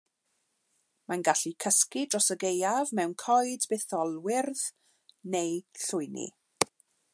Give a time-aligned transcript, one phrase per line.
[1.11, 4.65] Mae'n gallu cysgu dros y gaeaf mewn coed bytholwyrdd
[5.37, 5.55] neu
[5.89, 6.29] lwyni.